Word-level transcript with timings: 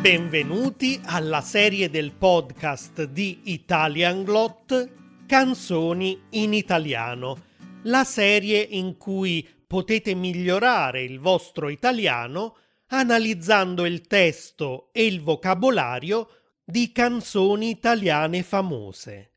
Benvenuti 0.00 0.98
alla 1.04 1.42
serie 1.42 1.90
del 1.90 2.12
podcast 2.12 3.04
di 3.04 3.40
Italian 3.44 4.24
Glot 4.24 5.26
Canzoni 5.26 6.18
in 6.30 6.54
italiano, 6.54 7.48
la 7.82 8.04
serie 8.04 8.62
in 8.62 8.96
cui 8.96 9.46
potete 9.66 10.14
migliorare 10.14 11.02
il 11.02 11.20
vostro 11.20 11.68
italiano 11.68 12.56
analizzando 12.86 13.84
il 13.84 14.06
testo 14.06 14.88
e 14.92 15.04
il 15.04 15.20
vocabolario 15.20 16.30
di 16.64 16.92
canzoni 16.92 17.68
italiane 17.68 18.42
famose. 18.42 19.32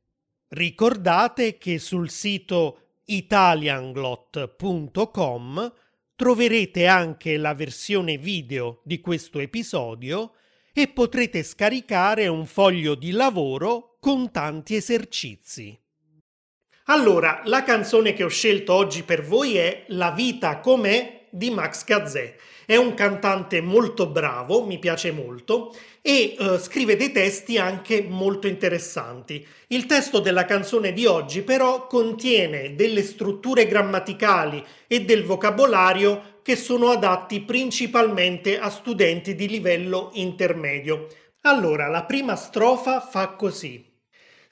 Ricordate 0.47 1.57
che 1.57 1.77
sul 1.77 2.09
sito 2.09 3.01
italianglot.com 3.03 5.73
troverete 6.15 6.87
anche 6.87 7.35
la 7.35 7.53
versione 7.53 8.17
video 8.17 8.79
di 8.85 9.01
questo 9.01 9.39
episodio 9.39 10.35
e 10.73 10.87
potrete 10.87 11.43
scaricare 11.43 12.27
un 12.27 12.47
foglio 12.47 12.95
di 12.95 13.11
lavoro 13.11 13.97
con 13.99 14.31
tanti 14.31 14.75
esercizi. 14.75 15.79
Allora, 16.85 17.41
la 17.45 17.63
canzone 17.63 18.13
che 18.13 18.23
ho 18.23 18.29
scelto 18.29 18.73
oggi 18.73 19.03
per 19.03 19.23
voi 19.23 19.55
è 19.55 19.85
La 19.89 20.11
vita 20.11 20.59
com'è 20.59 21.27
di 21.29 21.51
Max 21.51 21.85
Gazzè. 21.85 22.35
È 22.65 22.75
un 22.75 22.93
cantante 22.93 23.61
molto 23.61 24.07
bravo, 24.07 24.65
mi 24.65 24.79
piace 24.79 25.11
molto, 25.11 25.75
e 26.01 26.35
uh, 26.37 26.57
scrive 26.57 26.95
dei 26.95 27.11
testi 27.11 27.57
anche 27.57 28.01
molto 28.01 28.47
interessanti. 28.47 29.45
Il 29.67 29.85
testo 29.85 30.19
della 30.19 30.45
canzone 30.45 30.91
di 30.91 31.05
oggi 31.05 31.41
però 31.43 31.87
contiene 31.87 32.75
delle 32.75 33.03
strutture 33.03 33.67
grammaticali 33.67 34.63
e 34.87 35.05
del 35.05 35.23
vocabolario 35.23 36.32
che 36.43 36.55
sono 36.55 36.89
adatti 36.89 37.41
principalmente 37.41 38.59
a 38.59 38.69
studenti 38.69 39.33
di 39.33 39.47
livello 39.47 40.11
intermedio. 40.13 41.07
Allora, 41.41 41.87
la 41.87 42.03
prima 42.03 42.35
strofa 42.35 42.99
fa 42.99 43.29
così. 43.29 43.91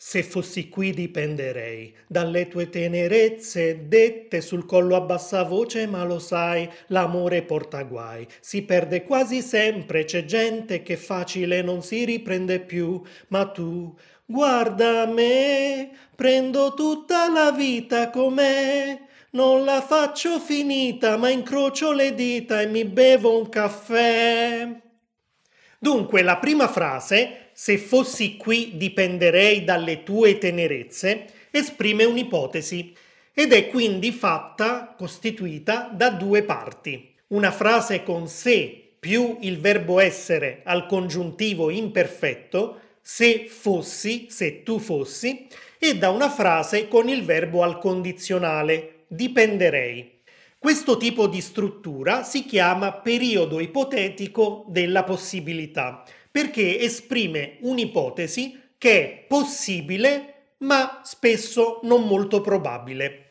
Se 0.03 0.23
fossi 0.23 0.67
qui 0.67 0.91
dipenderei 0.93 1.93
dalle 2.07 2.47
tue 2.47 2.69
tenerezze 2.69 3.87
dette 3.87 4.41
sul 4.41 4.65
collo 4.65 4.95
a 4.95 5.01
bassa 5.01 5.43
voce, 5.43 5.85
ma 5.85 6.03
lo 6.03 6.17
sai, 6.17 6.67
l'amore 6.87 7.43
porta 7.43 7.83
guai. 7.83 8.25
Si 8.39 8.63
perde 8.63 9.03
quasi 9.03 9.41
sempre, 9.41 10.05
c'è 10.05 10.25
gente 10.25 10.81
che 10.81 10.97
facile 10.97 11.61
non 11.61 11.83
si 11.83 12.03
riprende 12.03 12.61
più, 12.61 12.99
ma 13.27 13.45
tu 13.45 13.95
guarda 14.25 15.05
me, 15.05 15.91
prendo 16.15 16.73
tutta 16.73 17.29
la 17.29 17.51
vita 17.51 18.09
com'è 18.09 19.09
non 19.31 19.63
la 19.63 19.81
faccio 19.81 20.39
finita, 20.39 21.17
ma 21.17 21.29
incrocio 21.29 21.91
le 21.91 22.13
dita 22.13 22.61
e 22.61 22.67
mi 22.67 22.83
bevo 22.85 23.37
un 23.37 23.49
caffè. 23.49 24.81
Dunque, 25.79 26.21
la 26.21 26.37
prima 26.37 26.67
frase, 26.67 27.49
se 27.53 27.77
fossi 27.77 28.37
qui 28.37 28.73
dipenderei 28.75 29.63
dalle 29.63 30.03
tue 30.03 30.37
tenerezze, 30.37 31.25
esprime 31.49 32.03
un'ipotesi 32.03 32.93
ed 33.33 33.53
è 33.53 33.67
quindi 33.69 34.11
fatta, 34.11 34.93
costituita 34.97 35.89
da 35.93 36.09
due 36.09 36.43
parti. 36.43 37.15
Una 37.27 37.51
frase 37.51 38.03
con 38.03 38.27
se 38.27 38.95
più 38.99 39.37
il 39.41 39.59
verbo 39.59 39.99
essere 39.99 40.61
al 40.65 40.85
congiuntivo 40.85 41.69
imperfetto, 41.69 42.79
se 43.01 43.47
fossi, 43.47 44.27
se 44.29 44.61
tu 44.61 44.77
fossi, 44.77 45.47
e 45.79 45.97
da 45.97 46.09
una 46.09 46.29
frase 46.29 46.87
con 46.87 47.09
il 47.09 47.23
verbo 47.23 47.63
al 47.63 47.79
condizionale, 47.79 49.00
dipenderei. 49.11 50.19
Questo 50.57 50.95
tipo 50.95 51.27
di 51.27 51.41
struttura 51.41 52.23
si 52.23 52.45
chiama 52.45 52.93
periodo 52.93 53.59
ipotetico 53.59 54.63
della 54.69 55.03
possibilità, 55.03 56.03
perché 56.31 56.79
esprime 56.79 57.57
un'ipotesi 57.61 58.57
che 58.77 59.03
è 59.03 59.25
possibile, 59.27 60.53
ma 60.59 61.01
spesso 61.03 61.79
non 61.83 62.07
molto 62.07 62.39
probabile. 62.39 63.27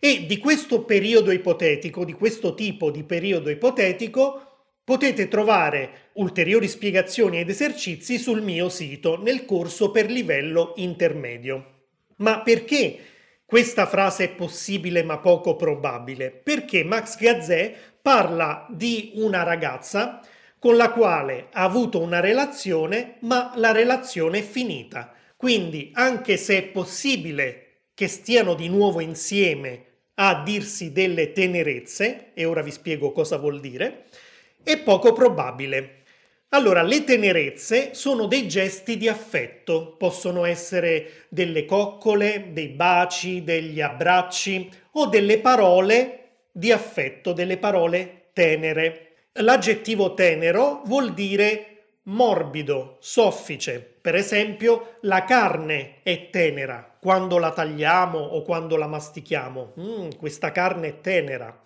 E 0.00 0.26
di 0.26 0.38
questo 0.38 0.82
periodo 0.82 1.30
ipotetico, 1.30 2.04
di 2.04 2.14
questo 2.14 2.54
tipo 2.54 2.90
di 2.90 3.04
periodo 3.04 3.50
ipotetico, 3.50 4.46
potete 4.82 5.28
trovare 5.28 6.08
ulteriori 6.14 6.66
spiegazioni 6.66 7.38
ed 7.38 7.50
esercizi 7.50 8.18
sul 8.18 8.42
mio 8.42 8.68
sito 8.68 9.20
nel 9.22 9.44
corso 9.44 9.92
per 9.92 10.10
livello 10.10 10.72
intermedio. 10.76 11.78
Ma 12.16 12.40
perché 12.40 12.98
questa 13.50 13.86
frase 13.86 14.24
è 14.26 14.28
possibile 14.28 15.02
ma 15.02 15.18
poco 15.18 15.56
probabile 15.56 16.30
perché 16.30 16.84
Max 16.84 17.18
Gazzè 17.18 17.74
parla 18.00 18.64
di 18.70 19.10
una 19.16 19.42
ragazza 19.42 20.20
con 20.56 20.76
la 20.76 20.92
quale 20.92 21.48
ha 21.50 21.64
avuto 21.64 21.98
una 21.98 22.20
relazione 22.20 23.16
ma 23.22 23.50
la 23.56 23.72
relazione 23.72 24.38
è 24.38 24.42
finita. 24.42 25.12
Quindi 25.36 25.90
anche 25.94 26.36
se 26.36 26.58
è 26.58 26.62
possibile 26.62 27.86
che 27.92 28.06
stiano 28.06 28.54
di 28.54 28.68
nuovo 28.68 29.00
insieme 29.00 29.84
a 30.14 30.44
dirsi 30.44 30.92
delle 30.92 31.32
tenerezze, 31.32 32.30
e 32.34 32.44
ora 32.44 32.62
vi 32.62 32.70
spiego 32.70 33.10
cosa 33.10 33.36
vuol 33.36 33.58
dire, 33.58 34.04
è 34.62 34.78
poco 34.78 35.12
probabile. 35.12 35.99
Allora, 36.52 36.82
le 36.82 37.04
tenerezze 37.04 37.94
sono 37.94 38.26
dei 38.26 38.48
gesti 38.48 38.96
di 38.96 39.06
affetto, 39.06 39.94
possono 39.96 40.44
essere 40.44 41.26
delle 41.28 41.64
coccole, 41.64 42.48
dei 42.52 42.68
baci, 42.68 43.44
degli 43.44 43.80
abbracci 43.80 44.68
o 44.92 45.06
delle 45.06 45.38
parole 45.38 46.48
di 46.50 46.72
affetto, 46.72 47.32
delle 47.32 47.56
parole 47.56 48.30
tenere. 48.32 49.12
L'aggettivo 49.34 50.14
tenero 50.14 50.82
vuol 50.86 51.14
dire 51.14 51.66
morbido, 52.04 52.96
soffice. 52.98 53.78
Per 54.00 54.16
esempio, 54.16 54.96
la 55.02 55.22
carne 55.22 56.02
è 56.02 56.30
tenera 56.30 56.96
quando 57.00 57.38
la 57.38 57.52
tagliamo 57.52 58.18
o 58.18 58.42
quando 58.42 58.74
la 58.76 58.88
mastichiamo. 58.88 59.74
Mm, 59.78 60.08
questa 60.18 60.50
carne 60.50 60.88
è 60.88 61.00
tenera 61.00 61.56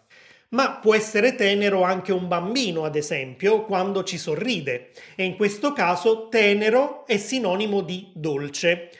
ma 0.55 0.79
può 0.79 0.95
essere 0.95 1.35
tenero 1.35 1.83
anche 1.83 2.13
un 2.13 2.29
bambino, 2.29 2.85
ad 2.85 2.95
esempio, 2.95 3.65
quando 3.65 4.05
ci 4.05 4.17
sorride, 4.17 4.91
e 5.17 5.25
in 5.25 5.35
questo 5.35 5.73
caso 5.73 6.29
tenero 6.29 7.05
è 7.07 7.17
sinonimo 7.17 7.81
di 7.81 8.11
dolce. 8.15 8.91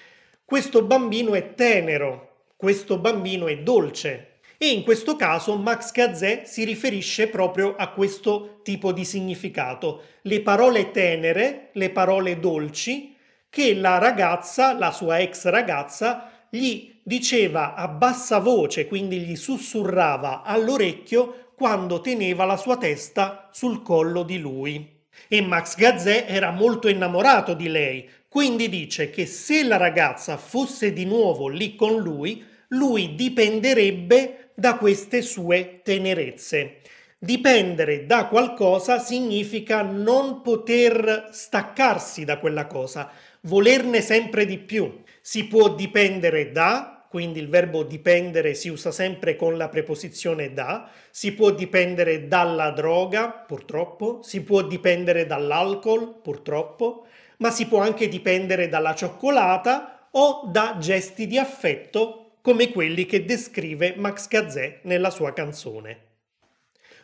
Questo 0.45 0.83
bambino 0.83 1.35
è 1.35 1.55
tenero, 1.55 2.47
questo 2.57 2.99
bambino 2.99 3.47
è 3.47 3.59
dolce. 3.59 4.41
E 4.59 4.69
in 4.69 4.83
questo 4.83 5.15
caso 5.15 5.57
Max 5.57 5.93
Gazzè 5.93 6.43
si 6.45 6.65
riferisce 6.65 7.29
proprio 7.29 7.77
a 7.77 7.91
questo 7.91 8.61
tipo 8.65 8.93
di 8.93 9.05
significato. 9.05 10.03
Le 10.23 10.41
parole 10.41 10.91
tenere, 10.91 11.69
le 11.73 11.91
parole 11.91 12.41
dolci, 12.41 13.15
che 13.49 13.75
la 13.75 13.99
ragazza, 13.99 14.77
la 14.77 14.91
sua 14.91 15.21
ex 15.21 15.47
ragazza, 15.47 16.31
gli 16.51 16.93
diceva 17.03 17.75
a 17.75 17.87
bassa 17.87 18.39
voce, 18.39 18.87
quindi 18.87 19.21
gli 19.21 19.37
sussurrava 19.37 20.43
all'orecchio 20.43 21.44
quando 21.57 22.01
teneva 22.01 22.45
la 22.45 22.57
sua 22.57 22.77
testa 22.77 23.49
sul 23.53 23.83
collo 23.83 24.23
di 24.23 24.39
lui. 24.39 25.03
E 25.29 25.41
Max 25.41 25.77
Gazzè 25.77 26.27
era 26.29 26.51
molto 26.51 26.89
innamorato 26.89 27.55
di 27.55 27.69
lei, 27.69 28.09
quindi 28.29 28.69
dice 28.69 29.11
che 29.11 29.27
se 29.27 29.63
la 29.63 29.77
ragazza 29.77 30.37
fosse 30.37 30.93
di 30.93 31.05
nuovo 31.05 31.49
lì 31.49 31.77
con 31.77 31.97
lui, 31.97 32.45
lui 32.69 33.15
dipenderebbe 33.15 34.51
da 34.55 34.77
queste 34.77 35.23
sue 35.23 35.81
tenerezze. 35.83 36.81
Dipendere 37.19 38.07
da 38.07 38.27
qualcosa 38.27 38.99
significa 38.99 39.83
non 39.83 40.43
poter 40.43 41.29
staccarsi 41.33 42.25
da 42.25 42.39
quella 42.39 42.67
cosa, 42.67 43.11
volerne 43.43 44.01
sempre 44.03 44.45
di 44.45 44.59
più. 44.59 45.03
Si 45.21 45.47
può 45.47 45.75
dipendere 45.75 46.53
da 46.53 46.94
quindi 47.15 47.39
il 47.39 47.49
verbo 47.49 47.85
dipendere 47.85 48.55
si 48.55 48.69
usa 48.69 48.91
sempre 48.91 49.37
con 49.37 49.57
la 49.57 49.69
preposizione 49.69 50.53
da, 50.53 50.91
si 51.13 51.33
può 51.33 51.53
dipendere 51.53 52.27
dalla 52.27 52.73
droga, 52.73 53.29
purtroppo, 53.29 54.19
si 54.25 54.43
può 54.43 54.63
dipendere 54.63 55.25
dall'alcol, 55.25 56.21
purtroppo, 56.21 57.07
ma 57.37 57.53
si 57.53 57.69
può 57.69 57.79
anche 57.79 58.09
dipendere 58.09 58.69
dalla 58.69 58.97
cioccolata 58.97 60.09
o 60.11 60.49
da 60.51 60.77
gesti 60.81 61.29
di 61.29 61.39
affetto 61.39 62.39
come 62.43 62.73
quelli 62.73 63.07
che 63.07 63.25
descrive 63.25 63.95
Max 63.97 64.27
Gazzè 64.27 64.81
nella 64.83 65.11
sua 65.11 65.33
canzone. 65.33 65.99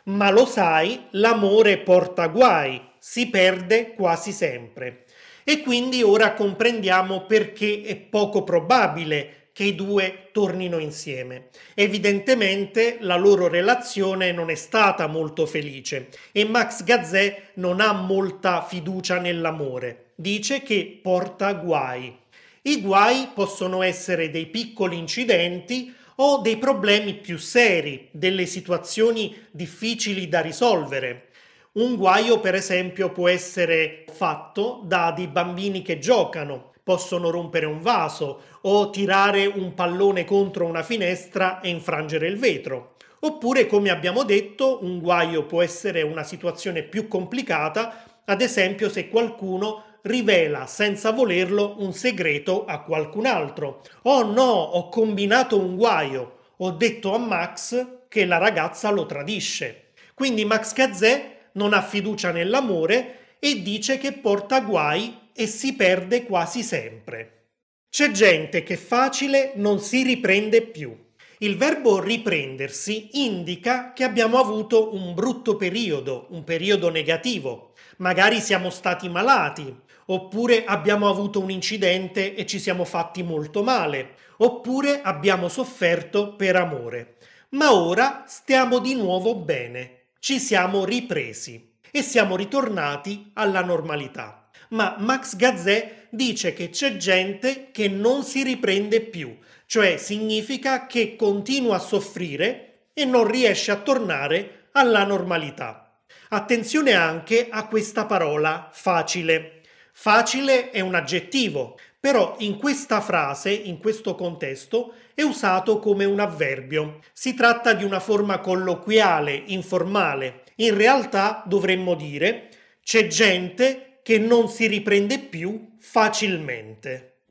Ma 0.07 0.29
lo 0.29 0.45
sai, 0.45 1.05
l'amore 1.11 1.77
porta 1.77 2.27
guai, 2.27 2.81
si 2.99 3.29
perde 3.29 3.93
quasi 3.93 4.33
sempre. 4.33 5.05
E 5.45 5.61
quindi 5.61 6.03
ora 6.03 6.33
comprendiamo 6.33 7.21
perché 7.27 7.81
è 7.83 7.95
poco 7.95 8.43
probabile 8.43 9.40
che 9.53 9.63
i 9.63 9.75
due 9.75 10.29
tornino 10.31 10.77
insieme. 10.79 11.49
Evidentemente 11.73 12.97
la 13.01 13.17
loro 13.17 13.47
relazione 13.47 14.31
non 14.31 14.49
è 14.49 14.55
stata 14.55 15.07
molto 15.07 15.45
felice 15.45 16.09
e 16.31 16.45
Max 16.45 16.83
Gazzè 16.83 17.41
non 17.55 17.81
ha 17.81 17.91
molta 17.91 18.63
fiducia 18.63 19.19
nell'amore. 19.19 20.11
Dice 20.15 20.61
che 20.61 20.99
porta 21.01 21.53
guai. 21.53 22.17
I 22.63 22.81
guai 22.81 23.29
possono 23.33 23.81
essere 23.81 24.29
dei 24.29 24.45
piccoli 24.45 24.97
incidenti 24.97 25.93
o 26.15 26.37
dei 26.37 26.57
problemi 26.57 27.15
più 27.15 27.37
seri, 27.37 28.07
delle 28.11 28.45
situazioni 28.45 29.35
difficili 29.49 30.27
da 30.27 30.41
risolvere. 30.41 31.29
Un 31.73 31.95
guaio, 31.95 32.39
per 32.39 32.53
esempio, 32.53 33.11
può 33.11 33.27
essere 33.27 34.05
fatto 34.11 34.81
da 34.83 35.11
dei 35.15 35.27
bambini 35.27 35.81
che 35.81 35.97
giocano, 35.97 36.70
possono 36.83 37.29
rompere 37.29 37.65
un 37.65 37.81
vaso 37.81 38.41
o 38.61 38.89
tirare 38.89 39.45
un 39.45 39.73
pallone 39.73 40.25
contro 40.25 40.65
una 40.65 40.83
finestra 40.83 41.59
e 41.61 41.69
infrangere 41.69 42.27
il 42.27 42.37
vetro. 42.37 42.95
Oppure, 43.19 43.67
come 43.67 43.89
abbiamo 43.89 44.23
detto, 44.23 44.79
un 44.83 44.99
guaio 44.99 45.45
può 45.45 45.61
essere 45.61 46.01
una 46.01 46.23
situazione 46.23 46.81
più 46.83 47.07
complicata, 47.07 48.21
ad 48.25 48.41
esempio 48.41 48.89
se 48.89 49.09
qualcuno 49.09 49.83
rivela 50.03 50.65
senza 50.65 51.11
volerlo 51.11 51.75
un 51.79 51.93
segreto 51.93 52.65
a 52.65 52.81
qualcun 52.81 53.27
altro. 53.27 53.81
Oh 54.03 54.23
no, 54.23 54.43
ho 54.43 54.89
combinato 54.89 55.59
un 55.59 55.75
guaio, 55.75 56.37
ho 56.57 56.71
detto 56.71 57.13
a 57.13 57.19
Max 57.19 57.99
che 58.07 58.25
la 58.25 58.37
ragazza 58.37 58.89
lo 58.89 59.05
tradisce. 59.05 59.91
Quindi 60.13 60.43
Max 60.45 60.73
Gazzè 60.73 61.37
non 61.53 61.73
ha 61.73 61.81
fiducia 61.81 62.31
nell'amore 62.31 63.35
e 63.39 63.61
dice 63.61 63.97
che 63.97 64.13
porta 64.13 64.61
guai 64.61 65.29
e 65.33 65.47
si 65.47 65.73
perde 65.73 66.25
quasi 66.25 66.63
sempre. 66.63 67.47
C'è 67.89 68.11
gente 68.11 68.63
che 68.63 68.77
facile 68.77 69.51
non 69.55 69.79
si 69.79 70.03
riprende 70.03 70.61
più. 70.61 70.95
Il 71.39 71.57
verbo 71.57 71.99
riprendersi 71.99 73.23
indica 73.23 73.93
che 73.93 74.03
abbiamo 74.03 74.37
avuto 74.37 74.93
un 74.93 75.13
brutto 75.13 75.55
periodo, 75.55 76.27
un 76.29 76.43
periodo 76.43 76.89
negativo. 76.89 77.73
Magari 77.97 78.39
siamo 78.39 78.69
stati 78.69 79.09
malati, 79.09 79.75
oppure 80.05 80.65
abbiamo 80.65 81.09
avuto 81.09 81.39
un 81.39 81.49
incidente 81.49 82.35
e 82.35 82.45
ci 82.45 82.59
siamo 82.59 82.85
fatti 82.85 83.23
molto 83.23 83.63
male, 83.63 84.15
oppure 84.37 85.01
abbiamo 85.01 85.49
sofferto 85.49 86.35
per 86.35 86.55
amore. 86.55 87.17
Ma 87.49 87.73
ora 87.73 88.23
stiamo 88.27 88.79
di 88.79 88.93
nuovo 88.93 89.35
bene, 89.35 90.09
ci 90.19 90.39
siamo 90.39 90.85
ripresi 90.85 91.73
e 91.91 92.01
siamo 92.01 92.35
ritornati 92.35 93.31
alla 93.33 93.63
normalità. 93.63 94.40
Ma 94.71 94.95
Max 94.99 95.35
Gazzè 95.35 96.07
dice 96.09 96.53
che 96.53 96.69
c'è 96.69 96.95
gente 96.95 97.69
che 97.71 97.89
non 97.89 98.23
si 98.23 98.43
riprende 98.43 99.01
più, 99.01 99.37
cioè 99.65 99.97
significa 99.97 100.87
che 100.87 101.15
continua 101.15 101.75
a 101.75 101.79
soffrire 101.79 102.85
e 102.93 103.03
non 103.03 103.27
riesce 103.27 103.71
a 103.71 103.77
tornare 103.77 104.67
alla 104.71 105.03
normalità. 105.03 105.99
Attenzione 106.29 106.93
anche 106.93 107.47
a 107.49 107.67
questa 107.67 108.05
parola 108.05 108.69
facile. 108.71 109.61
Facile 109.91 110.69
è 110.69 110.79
un 110.79 110.95
aggettivo, 110.95 111.77
però 111.99 112.35
in 112.39 112.57
questa 112.57 113.01
frase, 113.01 113.51
in 113.51 113.77
questo 113.77 114.15
contesto, 114.15 114.93
è 115.13 115.21
usato 115.21 115.79
come 115.79 116.05
un 116.05 116.21
avverbio. 116.21 116.99
Si 117.11 117.33
tratta 117.33 117.73
di 117.73 117.83
una 117.83 117.99
forma 117.99 118.39
colloquiale, 118.39 119.43
informale. 119.47 120.43
In 120.55 120.75
realtà 120.77 121.43
dovremmo 121.45 121.93
dire 121.95 122.47
c'è 122.81 123.07
gente 123.07 123.90
che 124.03 124.17
non 124.17 124.49
si 124.49 124.67
riprende 124.67 125.19
più 125.19 125.75
facilmente. 125.79 127.23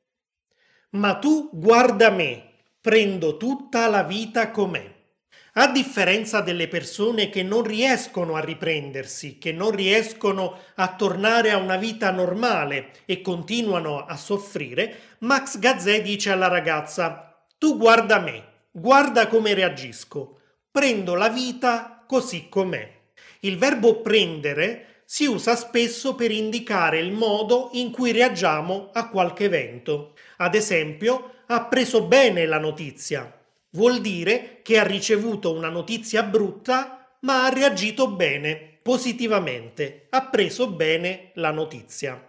Ma 0.90 1.16
tu 1.18 1.50
guarda 1.52 2.10
me, 2.10 2.50
prendo 2.80 3.36
tutta 3.36 3.88
la 3.88 4.02
vita 4.02 4.50
com'è. 4.50 4.98
A 5.54 5.66
differenza 5.66 6.40
delle 6.40 6.68
persone 6.68 7.28
che 7.28 7.42
non 7.42 7.62
riescono 7.62 8.36
a 8.36 8.40
riprendersi, 8.40 9.38
che 9.38 9.52
non 9.52 9.72
riescono 9.72 10.58
a 10.76 10.94
tornare 10.94 11.50
a 11.50 11.56
una 11.56 11.76
vita 11.76 12.12
normale 12.12 12.92
e 13.04 13.20
continuano 13.20 14.04
a 14.04 14.16
soffrire, 14.16 15.16
Max 15.18 15.58
Gazzè 15.58 16.02
dice 16.02 16.30
alla 16.30 16.46
ragazza: 16.46 17.44
Tu 17.58 17.76
guarda 17.76 18.20
me, 18.20 18.44
guarda 18.70 19.26
come 19.26 19.52
reagisco, 19.54 20.38
prendo 20.70 21.14
la 21.14 21.28
vita 21.28 22.04
così 22.06 22.48
com'è. 22.48 22.98
Il 23.40 23.58
verbo 23.58 24.00
prendere 24.00 24.89
si 25.12 25.26
usa 25.26 25.56
spesso 25.56 26.14
per 26.14 26.30
indicare 26.30 27.00
il 27.00 27.10
modo 27.10 27.70
in 27.72 27.90
cui 27.90 28.12
reagiamo 28.12 28.90
a 28.92 29.08
qualche 29.08 29.46
evento. 29.46 30.12
Ad 30.36 30.54
esempio, 30.54 31.32
ha 31.46 31.64
preso 31.64 32.04
bene 32.04 32.46
la 32.46 32.60
notizia, 32.60 33.28
Vuol 33.70 34.00
dire 34.00 34.60
che 34.62 34.78
ha 34.78 34.84
ricevuto 34.84 35.52
una 35.52 35.68
notizia 35.68 36.22
brutta, 36.22 37.16
ma 37.22 37.44
ha 37.44 37.48
reagito 37.48 38.08
bene, 38.08 38.78
positivamente, 38.82 40.06
ha 40.10 40.26
preso 40.26 40.68
bene 40.68 41.32
la 41.34 41.50
notizia. 41.50 42.24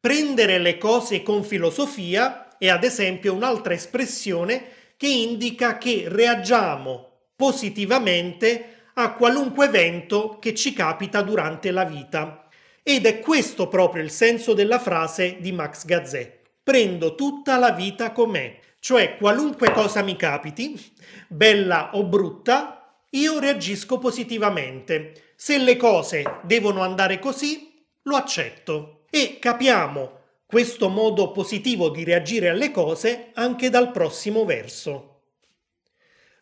Prendere 0.00 0.58
le 0.58 0.78
cose 0.78 1.22
con 1.22 1.44
filosofia 1.44 2.56
è 2.58 2.68
ad 2.68 2.82
esempio 2.82 3.34
un'altra 3.34 3.74
espressione 3.74 4.64
che 4.96 5.08
indica 5.08 5.78
che 5.78 6.04
reagiamo 6.08 7.10
positivamente 7.36 8.75
a 8.98 9.12
qualunque 9.12 9.66
evento 9.66 10.38
che 10.38 10.54
ci 10.54 10.72
capita 10.72 11.20
durante 11.20 11.70
la 11.70 11.84
vita. 11.84 12.48
Ed 12.82 13.04
è 13.04 13.20
questo 13.20 13.68
proprio 13.68 14.02
il 14.02 14.10
senso 14.10 14.54
della 14.54 14.78
frase 14.78 15.36
di 15.40 15.52
Max 15.52 15.84
Gazzè. 15.84 16.40
Prendo 16.62 17.14
tutta 17.14 17.58
la 17.58 17.72
vita 17.72 18.12
com'è. 18.12 18.58
Cioè, 18.80 19.16
qualunque 19.18 19.70
cosa 19.72 20.02
mi 20.02 20.16
capiti, 20.16 20.80
bella 21.28 21.90
o 21.94 22.04
brutta, 22.04 23.00
io 23.10 23.38
reagisco 23.38 23.98
positivamente. 23.98 25.32
Se 25.36 25.58
le 25.58 25.76
cose 25.76 26.40
devono 26.44 26.82
andare 26.82 27.18
così, 27.18 27.84
lo 28.02 28.16
accetto. 28.16 29.02
E 29.10 29.38
capiamo 29.38 30.20
questo 30.46 30.88
modo 30.88 31.32
positivo 31.32 31.90
di 31.90 32.02
reagire 32.02 32.48
alle 32.48 32.70
cose 32.70 33.30
anche 33.34 33.68
dal 33.68 33.90
prossimo 33.90 34.44
verso. 34.44 35.15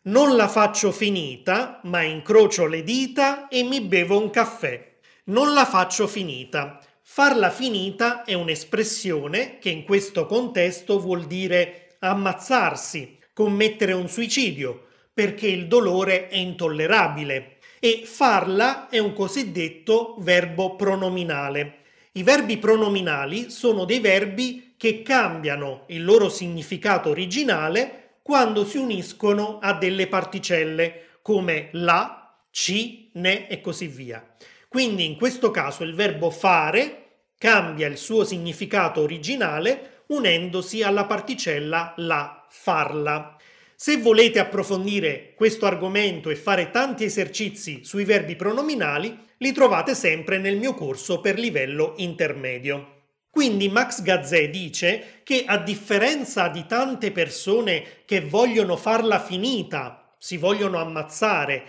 Non 0.07 0.37
la 0.37 0.49
faccio 0.49 0.93
finita, 0.93 1.81
ma 1.85 2.03
incrocio 2.03 2.67
le 2.67 2.83
dita 2.83 3.49
e 3.49 3.63
mi 3.63 3.81
bevo 3.81 4.21
un 4.21 4.29
caffè. 4.29 4.97
Non 5.25 5.55
la 5.55 5.65
faccio 5.65 6.07
finita. 6.07 6.79
Farla 7.01 7.49
finita 7.49 8.23
è 8.23 8.35
un'espressione 8.35 9.59
che 9.59 9.71
in 9.71 9.85
questo 9.85 10.27
contesto 10.27 11.01
vuol 11.01 11.25
dire 11.25 11.97
ammazzarsi, 12.01 13.17
commettere 13.33 13.95
un 13.95 14.07
suicidio, 14.07 14.89
perché 15.15 15.47
il 15.47 15.69
dolore 15.69 16.29
è 16.29 16.37
intollerabile 16.37 17.57
e 17.81 18.03
farla 18.05 18.91
è 18.91 18.99
un 18.99 19.15
cosiddetto 19.15 20.17
verbo 20.19 20.77
pronominale. 20.77 21.79
I 22.13 22.23
verbi 22.23 22.59
pronominali 22.59 23.49
sono 23.49 23.87
dei 23.87 24.01
verbi 24.01 24.75
che 24.77 25.01
cambiano 25.01 25.85
il 25.87 26.05
loro 26.05 26.29
significato 26.29 27.09
originale 27.09 28.04
quando 28.25 28.65
si 28.65 28.79
uniscono 28.79 29.59
a 29.61 29.75
delle 29.75 30.07
particelle 30.07 31.19
come 31.21 31.69
la, 31.73 32.35
ci, 32.51 33.11
ne 33.17 33.49
e 33.49 33.61
così 33.61 33.87
via. 33.87 34.27
Quindi 34.67 35.05
in 35.05 35.17
questo 35.19 35.51
caso 35.51 35.85
il 35.85 35.95
verbo 35.95 36.31
fare 36.31 37.27
cambia 37.37 37.87
il 37.87 37.99
suo 37.99 38.25
significato 38.25 39.03
originale 39.03 40.05
unendosi 40.07 40.83
alla 40.83 41.05
particella 41.05 41.93
la 41.99 42.47
farla. 42.49 43.37
Se 43.77 43.99
volete 43.99 44.39
approfondire 44.39 45.35
questo 45.37 45.67
argomento 45.67 46.31
e 46.31 46.37
fare 46.37 46.71
tanti 46.71 47.05
esercizi 47.05 47.85
sui 47.85 48.05
verbi 48.05 48.37
pronominali, 48.37 49.19
li 49.37 49.53
trovate 49.53 49.95
sempre 49.95 50.39
nel 50.39 50.57
mio 50.57 50.73
corso 50.73 51.21
per 51.21 51.39
livello 51.39 51.93
intermedio. 51.99 52.94
Quindi 53.35 53.69
Max 53.69 54.01
Gazzè 54.01 54.49
dice 54.49 55.21
che 55.25 55.43
a 55.45 55.59
differenza 55.59 56.47
di 56.47 56.67
tante 56.67 57.11
persone 57.11 58.05
che 58.05 58.21
vogliono 58.21 58.77
farla 58.77 59.19
finita, 59.19 60.13
si 60.19 60.37
vogliono 60.37 60.79
ammazzare, 60.79 61.65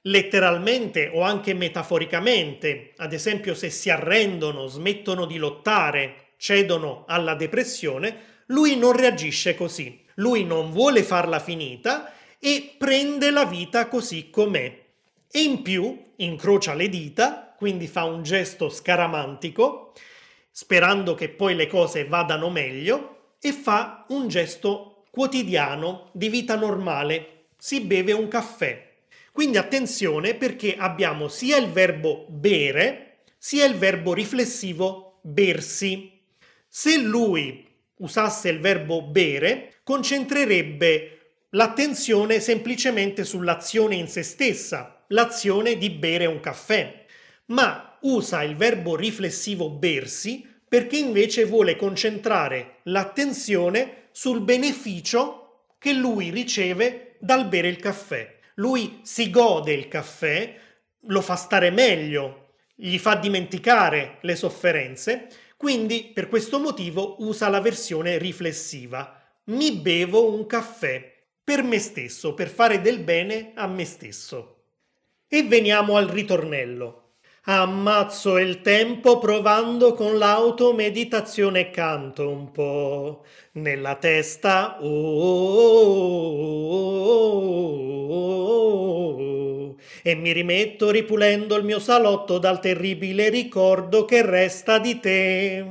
letteralmente 0.00 1.10
o 1.12 1.20
anche 1.20 1.52
metaforicamente, 1.52 2.94
ad 2.96 3.12
esempio 3.12 3.52
se 3.52 3.68
si 3.68 3.90
arrendono, 3.90 4.66
smettono 4.68 5.26
di 5.26 5.36
lottare, 5.36 6.30
cedono 6.38 7.04
alla 7.06 7.34
depressione, 7.34 8.44
lui 8.46 8.78
non 8.78 8.92
reagisce 8.92 9.54
così. 9.54 10.02
Lui 10.14 10.46
non 10.46 10.70
vuole 10.70 11.02
farla 11.02 11.40
finita 11.40 12.10
e 12.38 12.74
prende 12.78 13.30
la 13.30 13.44
vita 13.44 13.86
così 13.88 14.30
com'è. 14.30 14.80
E 15.30 15.42
in 15.42 15.60
più 15.60 16.12
incrocia 16.16 16.72
le 16.72 16.88
dita, 16.88 17.54
quindi 17.54 17.86
fa 17.86 18.04
un 18.04 18.22
gesto 18.22 18.70
scaramantico, 18.70 19.92
sperando 20.52 21.14
che 21.14 21.30
poi 21.30 21.56
le 21.56 21.66
cose 21.66 22.04
vadano 22.04 22.50
meglio, 22.50 23.36
e 23.40 23.52
fa 23.52 24.04
un 24.10 24.28
gesto 24.28 25.04
quotidiano 25.10 26.10
di 26.12 26.28
vita 26.28 26.54
normale. 26.54 27.46
Si 27.56 27.80
beve 27.80 28.12
un 28.12 28.28
caffè. 28.28 28.90
Quindi 29.32 29.56
attenzione 29.56 30.34
perché 30.34 30.76
abbiamo 30.76 31.26
sia 31.28 31.56
il 31.56 31.68
verbo 31.68 32.26
bere, 32.28 33.22
sia 33.38 33.64
il 33.64 33.74
verbo 33.74 34.14
riflessivo 34.14 35.18
bersi. 35.22 36.20
Se 36.68 36.98
lui 36.98 37.66
usasse 37.96 38.48
il 38.50 38.60
verbo 38.60 39.02
bere, 39.02 39.80
concentrerebbe 39.82 41.18
l'attenzione 41.50 42.40
semplicemente 42.40 43.24
sull'azione 43.24 43.94
in 43.96 44.08
se 44.08 44.22
stessa, 44.22 45.04
l'azione 45.08 45.76
di 45.76 45.90
bere 45.90 46.26
un 46.26 46.40
caffè, 46.40 47.04
ma 47.46 47.91
usa 48.02 48.42
il 48.42 48.56
verbo 48.56 48.96
riflessivo 48.96 49.70
bersi 49.70 50.48
perché 50.68 50.96
invece 50.96 51.44
vuole 51.44 51.76
concentrare 51.76 52.78
l'attenzione 52.84 54.08
sul 54.12 54.40
beneficio 54.40 55.66
che 55.78 55.92
lui 55.92 56.30
riceve 56.30 57.16
dal 57.18 57.46
bere 57.48 57.68
il 57.68 57.76
caffè. 57.76 58.38
Lui 58.54 59.00
si 59.02 59.30
gode 59.30 59.72
il 59.72 59.88
caffè, 59.88 60.54
lo 61.06 61.20
fa 61.20 61.34
stare 61.34 61.70
meglio, 61.70 62.54
gli 62.74 62.98
fa 62.98 63.16
dimenticare 63.16 64.18
le 64.22 64.36
sofferenze, 64.36 65.28
quindi 65.56 66.10
per 66.14 66.28
questo 66.28 66.58
motivo 66.58 67.16
usa 67.18 67.48
la 67.48 67.60
versione 67.60 68.18
riflessiva. 68.18 69.20
Mi 69.44 69.72
bevo 69.72 70.32
un 70.32 70.46
caffè 70.46 71.12
per 71.44 71.62
me 71.62 71.78
stesso, 71.78 72.34
per 72.34 72.48
fare 72.48 72.80
del 72.80 73.00
bene 73.00 73.52
a 73.54 73.66
me 73.66 73.84
stesso. 73.84 74.64
E 75.28 75.42
veniamo 75.42 75.96
al 75.96 76.08
ritornello. 76.08 77.01
Ammazzo 77.44 78.38
il 78.38 78.60
tempo 78.60 79.18
provando 79.18 79.94
con 79.94 80.16
l'automeditazione 80.16 81.58
e 81.58 81.70
canto 81.70 82.28
un 82.28 82.52
po' 82.52 83.24
nella 83.54 83.96
testa. 83.96 84.76
Oh, 84.80 84.86
oh, 86.70 86.92
oh, 88.10 89.76
e 90.04 90.14
mi 90.14 90.30
rimetto 90.30 90.90
ripulendo 90.90 91.56
il 91.56 91.64
mio 91.64 91.80
salotto 91.80 92.38
dal 92.38 92.60
terribile 92.60 93.28
ricordo 93.28 94.04
che 94.04 94.24
resta 94.24 94.78
di 94.78 95.00
te. 95.00 95.66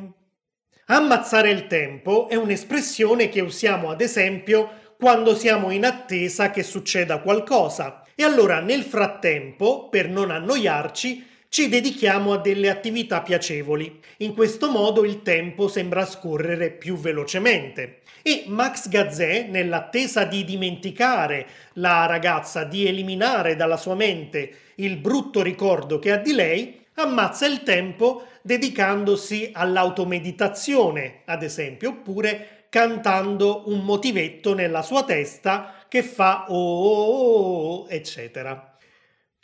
Ammazzare 0.87 1.51
il 1.51 1.67
tempo 1.67 2.27
è 2.27 2.35
un'espressione 2.35 3.29
che 3.29 3.39
usiamo 3.39 3.89
ad 3.89 4.01
esempio 4.01 4.69
quando 4.99 5.33
siamo 5.35 5.71
in 5.71 5.85
attesa 5.85 6.51
che 6.51 6.63
succeda 6.63 7.21
qualcosa. 7.21 8.03
E 8.13 8.23
allora 8.23 8.59
nel 8.59 8.83
frattempo, 8.83 9.87
per 9.87 10.09
non 10.09 10.31
annoiarci, 10.31 11.29
ci 11.51 11.67
dedichiamo 11.67 12.31
a 12.31 12.38
delle 12.38 12.70
attività 12.70 13.22
piacevoli. 13.22 14.00
In 14.20 14.34
questo 14.34 14.72
modo 14.72 15.03
il 15.03 15.22
tempo 15.22 15.67
sembra 15.67 16.05
scorrere 16.05 16.72
più 16.72 16.96
velocemente. 16.96 18.03
E 18.22 18.46
Max 18.48 18.88
Gazzè, 18.88 19.48
nell'attesa 19.50 20.24
di 20.24 20.46
dimenticare 20.46 21.46
la 21.74 22.05
ragazza, 22.05 22.63
di 22.63 22.88
eliminare 22.88 23.58
dalla 23.58 23.75
sua 23.75 23.96
mente 23.96 24.60
il 24.75 24.96
brutto 24.96 25.41
ricordo 25.41 26.00
che 26.00 26.13
ha 26.13 26.17
di 26.17 26.31
lei, 26.31 26.86
ammazza 26.93 27.46
il 27.48 27.63
tempo 27.63 28.27
dedicandosi 28.41 29.50
all'automeditazione, 29.51 31.24
ad 31.25 31.43
esempio, 31.43 31.89
oppure 31.89 32.67
cantando 32.70 33.63
un 33.65 33.84
motivetto 33.84 34.53
nella 34.53 34.84
sua 34.84 35.03
testa 35.03 35.84
che 35.89 36.01
fa 36.01 36.46
oh, 36.48 36.55
oh, 36.55 37.81
oh, 37.81 37.88
eccetera. 37.89 38.77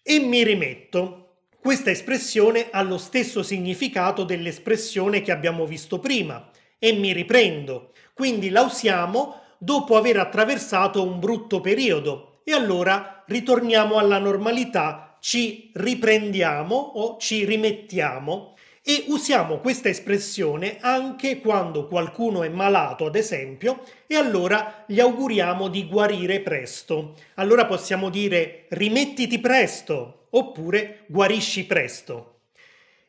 E 0.02 0.20
mi 0.20 0.42
rimetto. 0.46 1.26
Questa 1.60 1.92
espressione 1.92 2.68
ha 2.72 2.82
lo 2.82 2.98
stesso 2.98 3.44
significato 3.44 4.24
dell'espressione 4.24 5.22
che 5.22 5.32
abbiamo 5.32 5.66
visto 5.66 6.00
prima. 6.00 6.50
E 6.80 6.94
mi 6.94 7.12
riprendo. 7.14 7.92
Quindi 8.14 8.50
la 8.50 8.62
usiamo 8.62 9.42
dopo 9.58 9.98
aver 9.98 10.18
attraversato 10.20 11.04
un 11.04 11.20
brutto 11.20 11.60
periodo. 11.62 12.42
E 12.44 12.54
allora 12.54 13.24
ritorniamo 13.28 13.98
alla 13.98 14.20
normalità, 14.20 15.18
ci 15.20 15.72
riprendiamo 15.74 16.76
o 16.76 17.18
ci 17.18 17.44
rimettiamo 17.44 18.57
e 18.89 19.03
usiamo 19.08 19.58
questa 19.58 19.89
espressione 19.89 20.77
anche 20.79 21.41
quando 21.41 21.89
qualcuno 21.89 22.44
è 22.44 22.48
malato, 22.48 23.08
ad 23.08 23.17
esempio, 23.17 23.84
e 24.08 24.15
allora 24.15 24.86
gli 24.88 25.01
auguriamo 25.01 25.67
di 25.67 25.86
guarire 25.89 26.39
presto. 26.39 27.15
Allora 27.34 27.65
possiamo 27.65 28.10
dire 28.10 28.63
rimettiti 28.70 29.39
presto 29.39 30.27
oppure 30.29 31.03
guarisci 31.08 31.65
presto. 31.65 32.44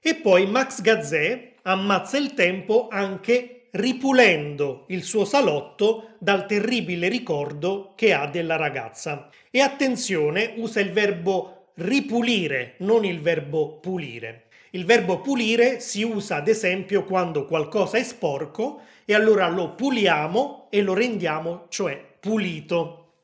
E 0.01 0.17
poi 0.17 0.47
Max 0.47 0.81
Gazzè 0.81 1.53
ammazza 1.63 2.19
il 2.19 2.35
tempo 2.35 2.89
anche 2.91 3.69
ripulendo 3.71 4.87
il 4.89 5.05
suo 5.05 5.25
salotto 5.25 6.15
dal 6.19 6.47
terribile 6.47 7.07
ricordo 7.07 7.93
che 7.95 8.13
ha 8.13 8.27
della 8.27 8.57
ragazza. 8.57 9.29
E 9.49 9.61
attenzione, 9.61 10.55
usa 10.57 10.81
il 10.81 10.91
verbo 10.91 11.71
ripulire, 11.75 12.75
non 12.79 13.05
il 13.05 13.21
verbo 13.21 13.79
pulire. 13.79 14.48
Il 14.79 14.85
verbo 14.85 15.19
pulire 15.19 15.81
si 15.81 16.05
usa 16.05 16.37
ad 16.37 16.47
esempio 16.47 17.03
quando 17.03 17.47
qualcosa 17.47 17.99
è 17.99 18.05
sporco 18.05 18.83
e 19.05 19.13
allora 19.13 19.49
lo 19.49 19.75
puliamo 19.75 20.69
e 20.71 20.83
lo 20.83 20.95
rendiamo, 20.95 21.67
cioè 21.69 22.01
pulito. 22.21 23.15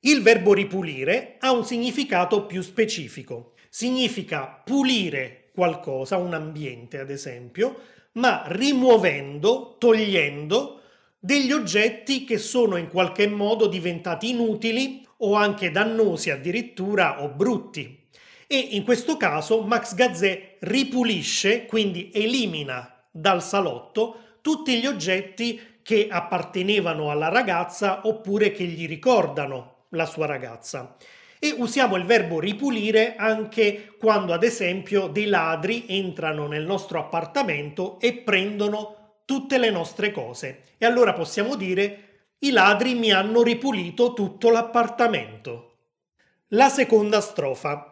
Il 0.00 0.20
verbo 0.20 0.52
ripulire 0.52 1.36
ha 1.38 1.52
un 1.52 1.64
significato 1.64 2.44
più 2.44 2.60
specifico. 2.60 3.54
Significa 3.70 4.60
pulire 4.62 5.48
qualcosa, 5.54 6.18
un 6.18 6.34
ambiente 6.34 6.98
ad 6.98 7.08
esempio, 7.08 7.80
ma 8.12 8.42
rimuovendo, 8.48 9.76
togliendo 9.78 10.82
degli 11.18 11.50
oggetti 11.50 12.24
che 12.24 12.36
sono 12.36 12.76
in 12.76 12.90
qualche 12.90 13.26
modo 13.26 13.68
diventati 13.68 14.28
inutili 14.28 15.02
o 15.20 15.34
anche 15.34 15.70
dannosi 15.70 16.28
addirittura 16.28 17.22
o 17.22 17.28
brutti 17.28 18.00
e 18.52 18.58
in 18.72 18.82
questo 18.82 19.16
caso 19.16 19.62
Max 19.62 19.94
Gazzè 19.94 20.56
ripulisce, 20.58 21.66
quindi 21.66 22.10
elimina 22.12 22.92
dal 23.08 23.44
salotto 23.44 24.38
tutti 24.40 24.80
gli 24.80 24.86
oggetti 24.86 25.78
che 25.84 26.08
appartenevano 26.10 27.12
alla 27.12 27.28
ragazza 27.28 28.00
oppure 28.08 28.50
che 28.50 28.64
gli 28.64 28.88
ricordano 28.88 29.84
la 29.90 30.04
sua 30.04 30.26
ragazza. 30.26 30.96
E 31.38 31.54
usiamo 31.58 31.94
il 31.94 32.04
verbo 32.04 32.40
ripulire 32.40 33.14
anche 33.14 33.94
quando, 33.96 34.32
ad 34.32 34.42
esempio, 34.42 35.06
dei 35.06 35.26
ladri 35.26 35.84
entrano 35.86 36.48
nel 36.48 36.64
nostro 36.64 36.98
appartamento 36.98 38.00
e 38.00 38.14
prendono 38.14 39.20
tutte 39.26 39.58
le 39.58 39.70
nostre 39.70 40.10
cose. 40.10 40.64
E 40.76 40.86
allora 40.86 41.12
possiamo 41.12 41.54
dire 41.54 42.32
i 42.40 42.50
ladri 42.50 42.94
mi 42.94 43.12
hanno 43.12 43.44
ripulito 43.44 44.12
tutto 44.12 44.50
l'appartamento. 44.50 45.76
La 46.48 46.68
seconda 46.68 47.20
strofa. 47.20 47.89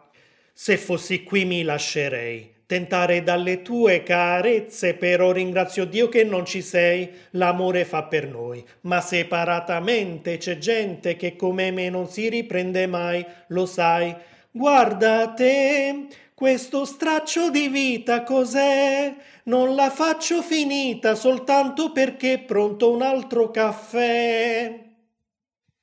Se 0.61 0.75
fossi 0.75 1.23
qui 1.23 1.45
mi 1.45 1.63
lascerei 1.63 2.53
tentare 2.65 3.23
dalle 3.23 3.61
tue 3.61 4.03
carezze, 4.03 4.93
però 4.93 5.31
ringrazio 5.31 5.85
Dio 5.85 6.09
che 6.09 6.25
non 6.25 6.43
ci 6.43 6.61
sei, 6.61 7.09
l'amore 7.31 7.85
fa 7.85 8.03
per 8.03 8.27
noi, 8.27 8.61
ma 8.81 8.99
separatamente 8.99 10.35
c'è 10.35 10.57
gente 10.57 11.15
che 11.15 11.37
come 11.37 11.71
me 11.71 11.89
non 11.89 12.09
si 12.09 12.27
riprende 12.27 12.87
mai, 12.87 13.25
lo 13.47 13.65
sai. 13.65 14.13
Guarda 14.51 15.29
te, 15.29 16.07
questo 16.33 16.83
straccio 16.83 17.49
di 17.49 17.69
vita 17.69 18.23
cos'è? 18.23 19.15
Non 19.43 19.75
la 19.75 19.89
faccio 19.89 20.41
finita 20.41 21.15
soltanto 21.15 21.93
perché 21.93 22.33
è 22.33 22.39
pronto 22.39 22.91
un 22.91 23.01
altro 23.01 23.49
caffè. 23.49 24.87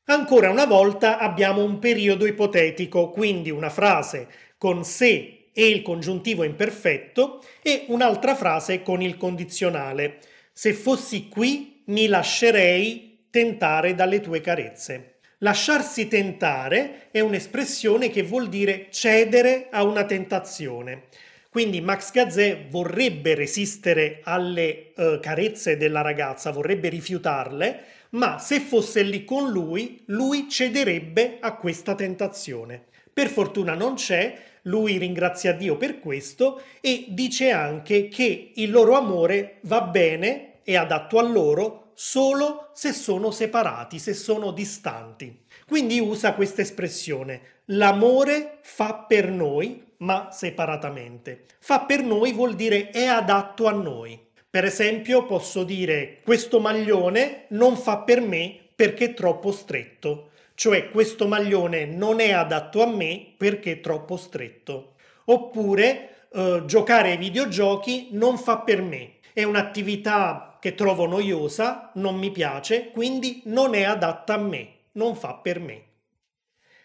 Ancora 0.09 0.50
una 0.50 0.66
volta 0.66 1.18
abbiamo 1.18 1.64
un 1.64 1.80
periodo 1.80 2.26
ipotetico, 2.26 3.11
quindi 3.11 3.50
una 3.50 3.71
frase 3.71 4.28
con 4.59 4.85
se 4.85 5.51
e 5.53 5.69
il 5.69 5.83
congiuntivo 5.83 6.45
imperfetto 6.45 7.43
e 7.63 7.85
un'altra 7.89 8.35
frase 8.35 8.83
con 8.83 9.01
il 9.01 9.17
condizionale. 9.17 10.19
Se 10.53 10.73
fossi 10.73 11.29
qui 11.29 11.83
mi 11.87 12.07
lascerei 12.07 13.27
tentare 13.31 13.95
dalle 13.95 14.21
tue 14.21 14.41
carezze. 14.41 15.15
Lasciarsi 15.39 16.09
tentare 16.09 17.09
è 17.11 17.21
un'espressione 17.21 18.11
che 18.11 18.23
vuol 18.23 18.49
dire 18.49 18.89
cedere 18.91 19.69
a 19.71 19.83
una 19.83 20.05
tentazione. 20.05 21.05
Quindi 21.51 21.81
Max 21.81 22.11
Gazzè 22.11 22.67
vorrebbe 22.69 23.35
resistere 23.35 24.21
alle 24.25 24.93
uh, 24.97 25.21
carezze 25.21 25.79
della 25.79 26.03
ragazza, 26.03 26.51
vorrebbe 26.51 26.91
rifiutarle, 26.91 27.81
ma 28.11 28.39
se 28.39 28.61
fosse 28.61 29.03
lì 29.03 29.25
con 29.25 29.51
lui, 29.51 30.03
lui 30.07 30.49
cederebbe 30.51 31.39
a 31.41 31.57
questa 31.57 31.95
tentazione. 31.95 32.85
Per 33.16 33.30
fortuna 33.30 33.73
non 33.73 33.94
c'è, 33.94 34.38
lui 34.64 34.99
ringrazia 34.99 35.54
Dio 35.54 35.78
per 35.78 36.00
questo 36.00 36.61
e 36.82 37.06
dice 37.08 37.50
anche 37.50 38.08
che 38.08 38.52
il 38.56 38.70
loro 38.70 38.94
amore 38.94 39.56
va 39.62 39.80
bene, 39.80 40.61
è 40.62 40.76
adatto 40.76 41.18
a 41.18 41.23
loro, 41.23 41.92
solo 41.94 42.73
se 42.75 42.92
sono 42.92 43.30
separati, 43.30 43.99
se 43.99 44.12
sono 44.12 44.50
distanti. 44.50 45.44
Quindi 45.66 45.99
usa 45.99 46.35
questa 46.35 46.61
espressione, 46.61 47.40
l'amore 47.68 48.58
fa 48.61 49.06
per 49.08 49.30
noi, 49.30 49.82
ma 50.00 50.28
separatamente. 50.30 51.46
Fa 51.58 51.87
per 51.87 52.02
noi 52.02 52.35
vuol 52.35 52.54
dire 52.54 52.90
è 52.90 53.06
adatto 53.06 53.66
a 53.66 53.73
noi. 53.73 54.20
Per 54.50 54.66
esempio 54.66 55.25
posso 55.25 55.64
dire 55.64 56.18
questo 56.23 56.61
maglione 56.61 57.46
non 57.49 57.78
fa 57.78 57.96
per 58.00 58.20
me 58.20 58.58
perché 58.76 59.06
è 59.06 59.14
troppo 59.14 59.52
stretto 59.52 60.32
cioè 60.57 60.91
questo 60.91 61.29
maglione 61.29 61.85
non 61.85 62.19
è 62.19 62.33
adatto 62.33 62.83
a 62.83 62.87
me 62.87 63.35
perché 63.37 63.73
è 63.73 63.81
troppo 63.81 64.17
stretto. 64.17 64.95
Oppure 65.27 66.29
eh, 66.33 66.63
giocare 66.65 67.11
ai 67.11 67.19
videogiochi 67.19 68.09
non 68.13 68.39
fa 68.39 68.61
per 68.61 68.81
me, 68.81 69.17
è 69.35 69.45
un'attività 69.45 70.57
che 70.59 70.75
trovo 70.75 71.07
noiosa, 71.07 71.93
non 71.97 72.17
mi 72.17 72.31
piace, 72.31 72.91
quindi 72.91 73.43
non 73.45 73.75
è 73.75 73.83
adatta 73.83 74.35
a 74.35 74.39
me, 74.39 74.69
non 74.93 75.15
fa 75.15 75.35
per 75.35 75.61
me. 75.61 75.83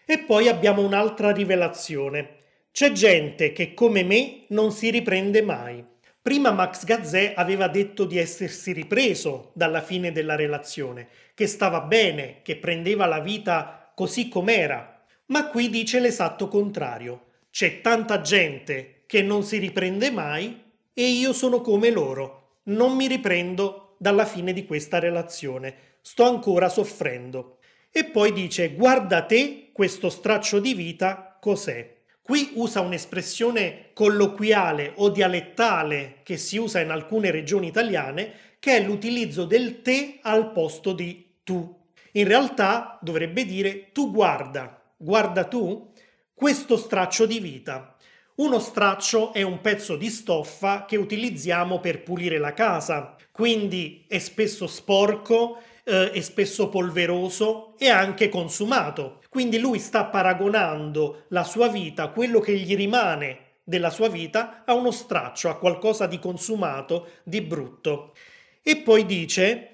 E 0.04 0.18
poi 0.18 0.48
abbiamo 0.48 0.84
un'altra 0.84 1.32
rivelazione. 1.32 2.40
C'è 2.72 2.92
gente 2.92 3.52
che 3.52 3.72
come 3.72 4.02
me 4.04 4.44
non 4.48 4.70
si 4.70 4.90
riprende 4.90 5.40
mai. 5.40 5.82
Prima 6.22 6.52
Max 6.52 6.84
Gazzè 6.84 7.32
aveva 7.34 7.66
detto 7.66 8.04
di 8.04 8.16
essersi 8.16 8.70
ripreso 8.70 9.50
dalla 9.54 9.82
fine 9.82 10.12
della 10.12 10.36
relazione, 10.36 11.08
che 11.34 11.48
stava 11.48 11.80
bene, 11.80 12.42
che 12.42 12.58
prendeva 12.58 13.06
la 13.06 13.18
vita 13.18 13.90
così 13.92 14.28
com'era, 14.28 15.02
ma 15.26 15.48
qui 15.48 15.68
dice 15.68 15.98
l'esatto 15.98 16.46
contrario. 16.46 17.24
C'è 17.50 17.80
tanta 17.80 18.20
gente 18.20 19.02
che 19.06 19.20
non 19.20 19.42
si 19.42 19.58
riprende 19.58 20.12
mai 20.12 20.62
e 20.94 21.08
io 21.08 21.32
sono 21.32 21.60
come 21.60 21.90
loro, 21.90 22.58
non 22.64 22.94
mi 22.94 23.08
riprendo 23.08 23.96
dalla 23.98 24.24
fine 24.24 24.52
di 24.52 24.64
questa 24.64 25.00
relazione, 25.00 25.74
sto 26.02 26.22
ancora 26.22 26.68
soffrendo. 26.68 27.58
E 27.90 28.04
poi 28.04 28.32
dice 28.32 28.74
guarda 28.74 29.22
te 29.22 29.70
questo 29.72 30.08
straccio 30.08 30.60
di 30.60 30.72
vita 30.72 31.36
cos'è. 31.40 32.01
Qui 32.32 32.52
usa 32.54 32.80
un'espressione 32.80 33.90
colloquiale 33.92 34.94
o 34.96 35.10
dialettale 35.10 36.20
che 36.22 36.38
si 36.38 36.56
usa 36.56 36.80
in 36.80 36.88
alcune 36.88 37.30
regioni 37.30 37.66
italiane, 37.66 38.32
che 38.58 38.78
è 38.78 38.82
l'utilizzo 38.82 39.44
del 39.44 39.82
te 39.82 40.18
al 40.22 40.50
posto 40.50 40.94
di 40.94 41.40
tu. 41.42 41.78
In 42.12 42.26
realtà 42.26 42.98
dovrebbe 43.02 43.44
dire 43.44 43.92
tu 43.92 44.10
guarda, 44.10 44.80
guarda 44.96 45.44
tu 45.44 45.92
questo 46.32 46.78
straccio 46.78 47.26
di 47.26 47.38
vita. 47.38 47.98
Uno 48.36 48.60
straccio 48.60 49.34
è 49.34 49.42
un 49.42 49.60
pezzo 49.60 49.96
di 49.96 50.08
stoffa 50.08 50.86
che 50.86 50.96
utilizziamo 50.96 51.80
per 51.80 52.02
pulire 52.02 52.38
la 52.38 52.54
casa, 52.54 53.14
quindi 53.30 54.06
è 54.08 54.18
spesso 54.18 54.66
sporco, 54.66 55.60
eh, 55.84 56.10
è 56.10 56.20
spesso 56.20 56.68
polveroso 56.68 57.74
e 57.78 57.88
anche 57.88 58.28
consumato. 58.28 59.20
Quindi 59.28 59.58
lui 59.58 59.78
sta 59.78 60.04
paragonando 60.04 61.24
la 61.28 61.44
sua 61.44 61.68
vita, 61.68 62.08
quello 62.08 62.40
che 62.40 62.56
gli 62.56 62.76
rimane 62.76 63.52
della 63.64 63.90
sua 63.90 64.08
vita, 64.08 64.62
a 64.64 64.74
uno 64.74 64.90
straccio, 64.90 65.48
a 65.48 65.56
qualcosa 65.56 66.06
di 66.06 66.18
consumato, 66.18 67.08
di 67.22 67.40
brutto. 67.40 68.14
E 68.62 68.76
poi 68.76 69.06
dice, 69.06 69.68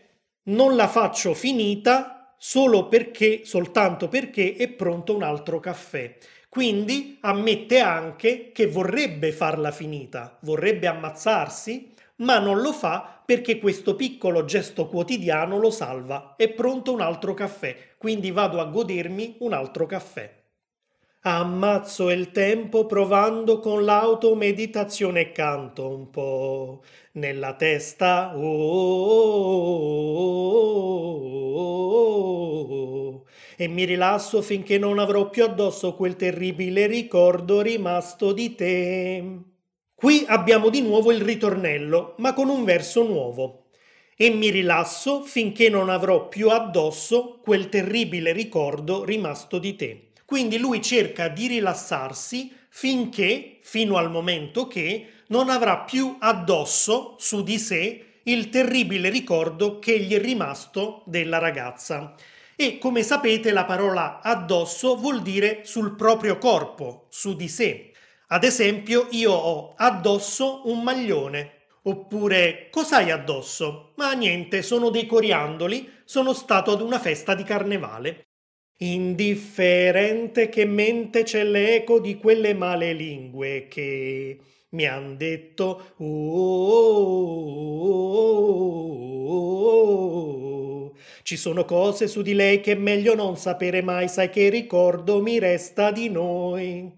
non 0.45 0.77
la 0.77 0.89
faccio 0.89 1.35
finita 1.35 2.35
solo 2.39 2.87
perché, 2.89 3.45
soltanto 3.45 4.09
perché 4.09 4.55
è 4.55 4.69
pronto 4.69 5.15
un 5.15 5.23
altro 5.23 5.61
caffè. 5.61 6.17
Quindi 6.49 7.19
ammette 7.21 7.81
anche 7.81 8.53
che 8.53 8.67
vorrebbe 8.67 9.33
farla 9.33 9.71
finita, 9.71 10.39
vorrebbe 10.43 10.87
ammazzarsi, 10.87 11.93
ma 12.19 12.39
non 12.39 12.61
lo 12.61 12.73
fa 12.73 13.23
perché 13.25 13.59
questo 13.59 13.95
piccolo 13.95 14.45
gesto 14.45 14.87
quotidiano 14.87 15.59
lo 15.59 15.71
salva. 15.71 16.35
È 16.37 16.49
pronto 16.49 16.93
un 16.93 17.01
altro 17.01 17.35
caffè, 17.35 17.77
quindi 17.99 18.31
vado 18.31 18.61
a 18.61 18.65
godermi 18.65 19.37
un 19.41 19.53
altro 19.53 19.87
caffè. 19.87 20.37
Ammazzo 21.21 22.11
il 22.11 22.31
tempo 22.31 22.87
provando 22.87 23.59
con 23.59 23.85
l'auto 23.85 24.35
meditazione 24.35 25.21
e 25.21 25.33
canto 25.33 25.89
un 25.89 26.11
po' 26.11 26.83
nella 27.13 27.55
testa. 27.55 28.37
Oh, 28.37 28.43
oh, 30.17 31.19
oh, 31.57 33.25
e 33.57 33.69
mi 33.69 33.85
rilasso 33.85 34.41
finché 34.41 34.79
non 34.79 34.99
avrò 34.99 35.29
più 35.29 35.45
addosso 35.45 35.95
quel 35.95 36.17
terribile 36.17 36.87
ricordo 36.87 37.61
rimasto 37.61 38.33
di 38.33 38.55
te. 38.55 39.48
Qui 39.99 40.25
abbiamo 40.29 40.69
di 40.69 40.81
nuovo 40.81 41.11
il 41.11 41.21
ritornello, 41.21 42.15
ma 42.19 42.33
con 42.33 42.49
un 42.49 42.63
verso 42.63 43.03
nuovo. 43.03 43.65
E 44.15 44.31
mi 44.31 44.49
rilasso 44.49 45.25
finché 45.25 45.69
non 45.69 45.89
avrò 45.89 46.29
più 46.29 46.51
addosso 46.51 47.41
quel 47.43 47.69
terribile 47.69 48.31
ricordo 48.31 49.03
rimasto 49.03 49.59
di 49.59 49.75
te. 49.75 50.11
Quindi 50.25 50.57
lui 50.59 50.81
cerca 50.83 51.27
di 51.27 51.49
rilassarsi 51.49 52.53
finché, 52.69 53.59
fino 53.63 53.97
al 53.97 54.09
momento 54.09 54.69
che, 54.69 55.09
non 55.31 55.49
avrà 55.51 55.79
più 55.79 56.15
addosso 56.21 57.17
su 57.19 57.43
di 57.43 57.59
sé 57.59 58.21
il 58.23 58.51
terribile 58.51 59.09
ricordo 59.09 59.81
che 59.81 59.99
gli 59.99 60.15
è 60.15 60.21
rimasto 60.21 61.03
della 61.07 61.39
ragazza. 61.39 62.15
E 62.55 62.79
come 62.79 63.03
sapete 63.03 63.51
la 63.51 63.65
parola 63.65 64.21
addosso 64.23 64.95
vuol 64.95 65.23
dire 65.23 65.63
sul 65.65 65.97
proprio 65.97 66.39
corpo, 66.39 67.07
su 67.09 67.35
di 67.35 67.49
sé. 67.49 67.91
Ad 68.31 68.45
esempio, 68.45 69.07
io 69.11 69.33
ho 69.33 69.75
addosso 69.77 70.63
un 70.71 70.83
maglione. 70.83 71.53
Oppure, 71.83 72.69
cos'hai 72.71 73.11
addosso? 73.11 73.93
Ma 73.97 74.13
niente, 74.13 74.63
sono 74.63 74.91
dei 74.91 75.07
coriandoli, 75.07 75.91
sono 76.05 76.35
stato 76.35 76.73
ad 76.73 76.83
una 76.83 76.99
festa 76.99 77.35
di 77.35 77.43
carnevale. 77.43 78.27
Indifferente 78.81 80.49
che 80.51 80.65
mente 80.67 81.23
c'è 81.25 81.43
l'eco 81.45 82.01
di 82.01 82.17
quelle 82.19 82.55
male 82.55 82.93
lingue 82.93 83.67
che 83.69 84.39
mi 84.71 84.87
han 84.87 85.17
detto 85.17 85.95
oh, 85.97 86.05
oh, 87.67 88.29
oh, 90.87 90.93
ci 91.23 91.37
sono 91.37 91.65
cose 91.65 92.07
su 92.07 92.23
di 92.23 92.35
lei 92.35 92.61
che 92.61 92.73
è 92.73 92.75
meglio 92.77 93.15
non 93.15 93.37
sapere 93.37 93.83
mai, 93.83 94.09
sai 94.09 94.31
che 94.31 94.49
ricordo 94.51 95.21
mi 95.23 95.39
resta 95.39 95.91
di 95.91 96.09
noi. 96.11 96.98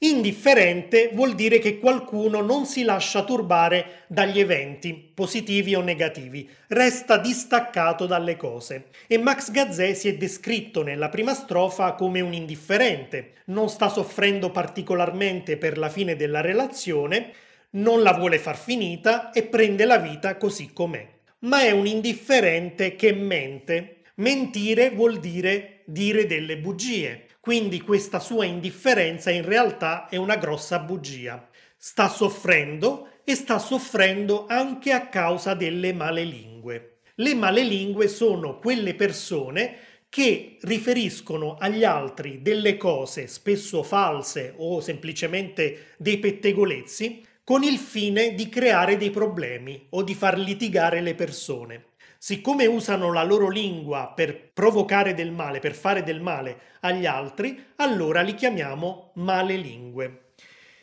Indifferente 0.00 1.10
vuol 1.12 1.34
dire 1.34 1.58
che 1.58 1.80
qualcuno 1.80 2.40
non 2.40 2.66
si 2.66 2.84
lascia 2.84 3.24
turbare 3.24 4.04
dagli 4.06 4.38
eventi, 4.38 4.94
positivi 4.94 5.74
o 5.74 5.80
negativi, 5.80 6.48
resta 6.68 7.18
distaccato 7.18 8.06
dalle 8.06 8.36
cose. 8.36 8.90
E 9.08 9.18
Max 9.18 9.50
Gazzè 9.50 9.94
si 9.94 10.06
è 10.06 10.14
descritto 10.14 10.84
nella 10.84 11.08
prima 11.08 11.34
strofa 11.34 11.94
come 11.94 12.20
un 12.20 12.32
indifferente, 12.32 13.42
non 13.46 13.68
sta 13.68 13.88
soffrendo 13.88 14.52
particolarmente 14.52 15.56
per 15.56 15.76
la 15.76 15.88
fine 15.88 16.14
della 16.14 16.42
relazione, 16.42 17.32
non 17.70 18.00
la 18.00 18.12
vuole 18.12 18.38
far 18.38 18.56
finita 18.56 19.32
e 19.32 19.42
prende 19.42 19.84
la 19.84 19.98
vita 19.98 20.36
così 20.36 20.72
com'è. 20.72 21.04
Ma 21.40 21.62
è 21.62 21.72
un 21.72 21.88
indifferente 21.88 22.94
che 22.94 23.12
mente. 23.12 23.96
Mentire 24.14 24.90
vuol 24.90 25.18
dire 25.18 25.78
dire 25.88 26.26
delle 26.26 26.58
bugie 26.58 27.27
quindi 27.48 27.80
questa 27.80 28.20
sua 28.20 28.44
indifferenza 28.44 29.30
in 29.30 29.42
realtà 29.42 30.06
è 30.10 30.16
una 30.16 30.36
grossa 30.36 30.80
bugia. 30.80 31.48
Sta 31.78 32.10
soffrendo 32.10 33.08
e 33.24 33.34
sta 33.34 33.58
soffrendo 33.58 34.44
anche 34.46 34.92
a 34.92 35.08
causa 35.08 35.54
delle 35.54 35.94
male 35.94 36.24
lingue. 36.24 36.98
Le 37.14 37.34
male 37.34 37.62
lingue 37.62 38.06
sono 38.06 38.58
quelle 38.58 38.94
persone 38.94 39.78
che 40.10 40.58
riferiscono 40.60 41.56
agli 41.58 41.84
altri 41.84 42.42
delle 42.42 42.76
cose 42.76 43.26
spesso 43.28 43.82
false 43.82 44.52
o 44.58 44.82
semplicemente 44.82 45.94
dei 45.96 46.18
pettegolezzi 46.18 47.24
con 47.44 47.62
il 47.62 47.78
fine 47.78 48.34
di 48.34 48.50
creare 48.50 48.98
dei 48.98 49.10
problemi 49.10 49.86
o 49.92 50.02
di 50.02 50.14
far 50.14 50.36
litigare 50.38 51.00
le 51.00 51.14
persone 51.14 51.87
siccome 52.18 52.66
usano 52.66 53.12
la 53.12 53.22
loro 53.22 53.48
lingua 53.48 54.12
per 54.14 54.50
provocare 54.52 55.14
del 55.14 55.30
male, 55.30 55.60
per 55.60 55.74
fare 55.74 56.02
del 56.02 56.20
male 56.20 56.60
agli 56.80 57.06
altri, 57.06 57.64
allora 57.76 58.20
li 58.22 58.34
chiamiamo 58.34 59.12
malelingue. 59.14 60.32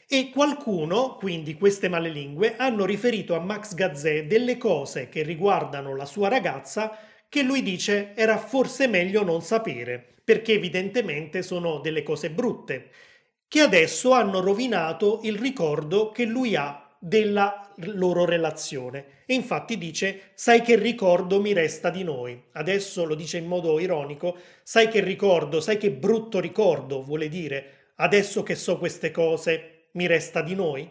E 0.08 0.30
qualcuno, 0.30 1.17
quindi 1.17 1.56
queste 1.56 1.89
malelingue, 1.89 2.56
hanno 2.58 2.86
riferito 2.86 3.36
a 3.36 3.39
Max 3.39 3.74
Gazzè 3.74 4.26
delle 4.26 4.58
cose 4.58 5.10
che 5.10 5.24
riguardano 5.24 5.95
la 5.95 6.06
sua 6.06 6.30
ragazza 6.30 6.98
che 7.28 7.41
lui 7.41 7.63
dice 7.63 8.13
era 8.15 8.38
forse 8.38 8.88
meglio 8.88 9.24
non 9.24 9.41
sapere, 9.41 10.15
perché 10.24 10.54
evidentemente 10.54 11.41
sono 11.41 11.80
delle 11.80 12.04
cose 12.04 12.30
brutte, 12.30 12.91
che 13.48 13.60
adesso 13.60 14.12
hanno 14.12 14.41
rovinato 14.41 15.19
il 15.24 15.38
ricordo 15.38 16.12
che 16.12 16.26
lui 16.26 16.56
ha 16.56 16.85
della 17.06 17.70
loro 17.76 18.26
relazione. 18.26 19.06
E 19.28 19.36
infatti 19.36 19.78
dice, 19.78 20.32
sai 20.34 20.62
che 20.62 20.76
ricordo 20.76 21.39
mi 21.39 21.54
resta 21.54 21.91
di 21.91 22.04
noi. 22.04 22.41
Adesso 22.54 23.06
lo 23.06 23.13
dice 23.13 23.38
in 23.38 23.46
modo 23.46 23.80
ironico, 23.80 24.36
sai 24.63 24.88
che 24.88 25.02
ricordo, 25.02 25.62
sai 25.62 25.78
che 25.78 25.91
brutto 25.91 26.39
ricordo 26.39 27.04
vuole 27.04 27.30
dire, 27.30 27.91
adesso 27.98 28.41
che 28.41 28.56
so 28.56 28.80
queste 28.80 29.12
cose, 29.12 29.89
mi 29.91 30.08
resta 30.08 30.41
di 30.41 30.56
noi. 30.56 30.89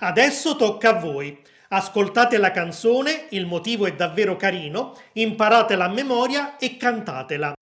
Adesso 0.00 0.56
tocca 0.56 0.96
a 0.96 0.98
voi. 0.98 1.38
Ascoltate 1.68 2.36
la 2.36 2.50
canzone, 2.50 3.26
il 3.30 3.46
motivo 3.46 3.86
è 3.86 3.94
davvero 3.94 4.34
carino, 4.34 4.96
imparatela 5.12 5.84
a 5.84 5.92
memoria 5.92 6.56
e 6.56 6.76
cantatela. 6.76 7.54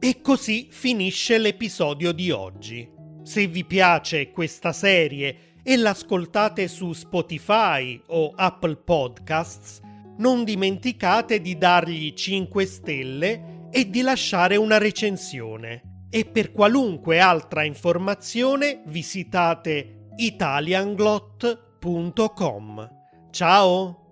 E 0.00 0.20
così 0.22 0.68
finisce 0.70 1.36
l'episodio 1.36 2.12
di 2.12 2.30
oggi. 2.30 2.90
Se 3.22 3.46
vi 3.46 3.64
piace 3.64 4.30
questa 4.30 4.72
serie 4.72 5.52
e 5.64 5.76
l'ascoltate 5.76 6.68
su 6.68 6.92
Spotify 6.92 8.00
o 8.08 8.32
Apple 8.36 8.76
Podcasts, 8.76 9.80
non 10.18 10.44
dimenticate 10.44 11.40
di 11.40 11.58
dargli 11.58 12.12
5 12.12 12.64
stelle 12.66 13.68
e 13.70 13.88
di 13.88 14.02
lasciare 14.02 14.56
una 14.56 14.76
recensione. 14.78 16.06
E 16.10 16.26
per 16.26 16.52
qualunque 16.52 17.18
altra 17.18 17.64
informazione 17.64 18.82
visitate 18.86 20.10
italianglot.com. 20.16 22.90
Ciao! 23.30 24.03